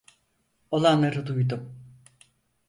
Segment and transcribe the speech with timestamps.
[0.71, 1.75] Olanları duydum.